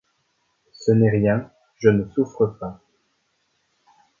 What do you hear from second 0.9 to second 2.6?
n'est rien, je ne souffre